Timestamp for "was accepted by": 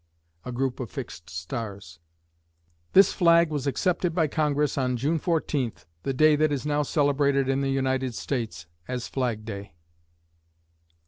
3.51-4.25